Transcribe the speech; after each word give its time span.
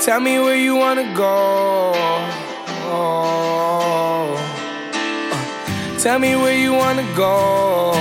Tell 0.00 0.20
me 0.20 0.38
where 0.38 0.56
you 0.56 0.76
wanna 0.76 1.12
go. 1.14 1.94
Tell 5.98 6.18
me 6.18 6.36
where 6.36 6.56
you 6.56 6.72
wanna 6.72 7.06
go. 7.16 7.92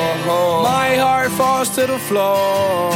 My 0.62 0.96
heart 0.96 1.32
falls 1.32 1.70
to 1.76 1.88
the 1.88 1.98
floor. 1.98 2.92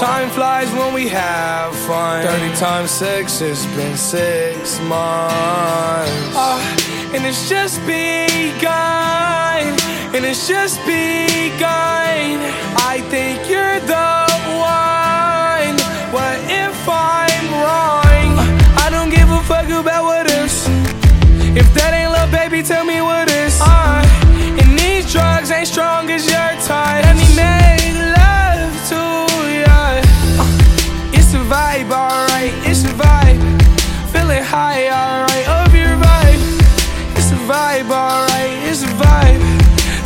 Time 0.00 0.30
flies 0.30 0.68
when 0.72 0.92
we 0.94 1.06
have 1.08 1.76
fun. 1.86 2.26
30 2.26 2.56
times 2.56 2.90
six, 2.90 3.40
it's 3.40 3.66
been 3.76 3.96
six 3.96 4.80
months. 4.80 6.34
Uh, 6.34 7.14
and 7.14 7.24
it's 7.24 7.48
just 7.48 7.78
begun. 7.86 9.62
And 10.14 10.24
it's 10.24 10.48
just 10.48 10.78
begun. 10.84 12.41
If 21.62 21.68
that 21.78 21.94
ain't 21.94 22.10
love, 22.10 22.30
baby, 22.30 22.62
tell 22.62 22.84
me 22.84 22.98
what 23.00 23.30
is. 23.30 23.54
Uh, 23.62 24.02
and 24.60 24.70
these 24.78 25.06
drugs 25.12 25.50
ain't 25.50 25.68
strong 25.68 26.10
as 26.10 26.26
your 26.26 26.52
type. 26.66 27.04
Let 27.06 27.16
me 27.22 27.28
make 27.38 27.94
love 28.18 28.72
to 28.90 29.02
ya. 29.62 30.02
Uh, 30.42 31.16
it's 31.16 31.30
a 31.38 31.42
vibe, 31.52 31.90
alright. 31.94 32.54
It's 32.66 32.82
a 32.82 32.92
vibe. 32.98 33.40
Feeling 34.12 34.42
high, 34.42 34.90
alright. 34.90 35.46
Of 35.60 35.70
your 35.74 35.94
vibe. 36.02 36.42
It's 37.16 37.30
a 37.30 37.40
vibe, 37.46 37.90
alright. 37.90 38.54
It's 38.68 38.82
a 38.82 38.92
vibe. 38.98 39.42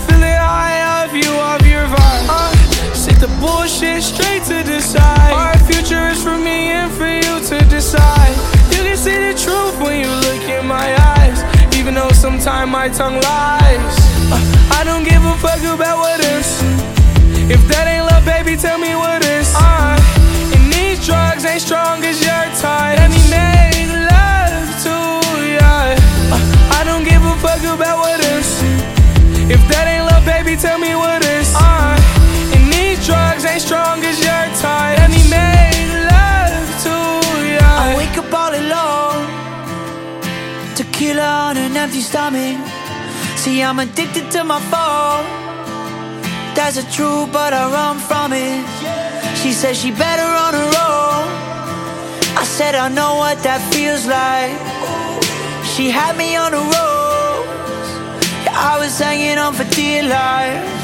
Feeling 0.06 0.36
high 0.36 1.05
of 1.05 1.16
you, 1.16 1.33
of 1.52 1.62
your 1.73 1.86
vibe. 1.88 2.27
Uh, 2.28 2.52
sit 2.95 3.16
the 3.25 3.30
bullshit 3.41 4.02
straight 4.02 4.45
to 4.45 4.62
the 4.62 4.80
side. 4.80 5.05
My 12.89 12.95
tongue 12.95 13.20
lies. 13.20 13.97
Uh, 14.31 14.79
I 14.79 14.84
don't 14.84 15.03
give 15.03 15.25
a 15.25 15.34
fuck 15.42 15.59
about 15.59 15.98
what 15.98 16.20
ifs. 16.20 16.62
If 17.51 17.59
that 17.67 17.91
ain't 17.91 18.06
love, 18.06 18.25
baby, 18.25 18.55
tell 18.55 18.79
me 18.79 18.95
what 18.95 19.27
is. 19.27 19.51
Uh, 19.59 19.98
and 20.55 20.70
these 20.70 21.05
drugs 21.05 21.45
ain't 21.45 21.62
strong 21.62 22.05
as 22.05 22.23
your 22.23 22.47
type. 22.62 22.95
Let 23.03 23.11
me 23.11 23.23
make 23.27 23.91
love 23.91 24.70
to 24.87 24.95
ya. 25.59 25.98
Uh, 26.31 26.79
I 26.79 26.84
don't 26.87 27.03
give 27.03 27.23
a 27.27 27.34
fuck 27.42 27.59
about 27.67 27.98
what 28.07 28.23
ifs. 28.23 28.62
If 29.51 29.59
that 29.67 29.91
ain't 29.91 30.07
love, 30.07 30.23
baby, 30.23 30.55
tell 30.55 30.79
me 30.79 30.95
what 30.95 31.27
is. 31.27 31.51
Uh, 31.59 31.98
and 32.55 32.70
these 32.70 33.03
drugs 33.03 33.42
ain't 33.51 33.62
strong 33.67 33.98
as 34.07 34.19
your 34.23 34.47
type. 34.62 34.95
Let 35.03 35.11
me 35.11 35.27
make 35.27 35.91
love 36.07 36.70
to 36.87 36.95
ya. 37.51 37.67
I 37.67 37.98
wake 37.98 38.14
up 38.14 38.31
all 38.31 38.55
alone. 38.55 39.27
Tequila 40.79 41.51
on 41.51 41.57
an 41.57 41.75
empty 41.75 42.01
stomach. 42.01 42.75
See, 43.47 43.62
I'm 43.62 43.78
addicted 43.78 44.28
to 44.33 44.42
my 44.42 44.58
phone. 44.72 45.25
That's 46.56 46.75
the 46.83 46.86
truth, 46.91 47.33
but 47.33 47.52
I 47.52 47.70
run 47.70 47.97
from 48.00 48.33
it. 48.33 48.66
She 49.41 49.52
said 49.52 49.77
she 49.77 49.92
better 49.92 50.28
on 50.44 50.52
her 50.61 50.72
own. 50.91 51.27
I 52.36 52.44
said 52.44 52.74
I 52.74 52.89
know 52.89 53.14
what 53.22 53.41
that 53.44 53.61
feels 53.72 54.05
like. 54.05 54.50
She 55.64 55.91
had 55.91 56.17
me 56.17 56.34
on 56.34 56.50
the 56.56 56.62
ropes. 56.74 57.91
Yeah, 58.42 58.72
I 58.72 58.78
was 58.80 58.98
hanging 58.98 59.39
on 59.39 59.55
for 59.55 59.62
dear 59.77 60.02
life. 60.02 60.75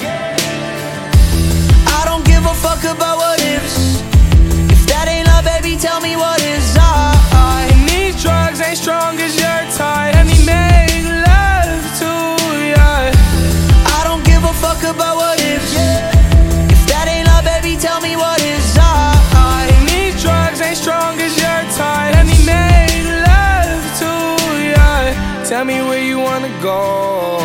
Tell 25.62 25.68
me 25.68 25.80
where 25.89 26.02
you 26.02 26.18
wanna 26.18 26.50
go. 26.61 27.39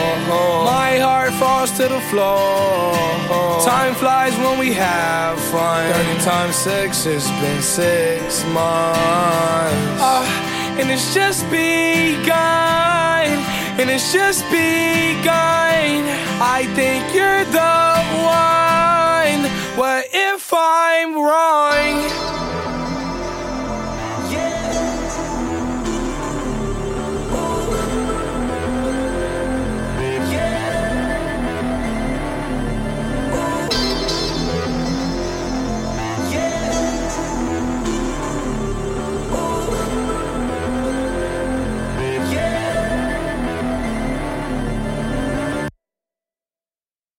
My 0.66 0.97
heart 0.97 1.33
falls 1.33 1.69
to 1.78 1.88
the 1.88 2.01
floor. 2.09 3.61
Time 3.63 3.94
flies 3.94 4.35
when 4.39 4.57
we 4.57 4.73
have 4.73 5.39
fun. 5.51 5.94
30 5.94 6.23
times 6.23 6.55
six, 6.55 7.05
it's 7.05 7.29
been 7.39 7.61
six 7.61 8.44
months. 8.45 10.01
Uh, 10.01 10.25
and 10.79 10.89
it's 10.89 11.13
just 11.13 11.44
begun. 11.51 13.28
And 13.78 13.88
it's 13.88 14.11
just 14.11 14.41
begun. 14.49 16.01
I 16.57 16.66
think 16.73 17.13
you're 17.13 17.45
the 17.61 17.78
one. 18.41 19.41
What 19.78 20.09
if 20.11 20.51
I'm 20.51 21.13
wrong? 21.13 21.66